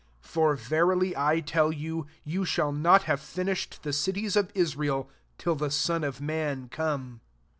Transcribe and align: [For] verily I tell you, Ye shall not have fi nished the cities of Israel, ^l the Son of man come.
[For] 0.23 0.55
verily 0.55 1.15
I 1.15 1.41
tell 1.41 1.71
you, 1.71 2.07
Ye 2.23 2.43
shall 2.43 2.71
not 2.71 3.03
have 3.03 3.21
fi 3.21 3.43
nished 3.43 3.81
the 3.83 3.93
cities 3.93 4.35
of 4.35 4.49
Israel, 4.55 5.11
^l 5.39 5.57
the 5.59 5.69
Son 5.69 6.03
of 6.03 6.19
man 6.19 6.69
come. 6.69 7.21